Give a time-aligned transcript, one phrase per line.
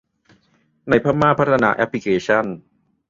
[0.89, 2.45] ในพม่าพัฒนาแอพพลิเคชั่น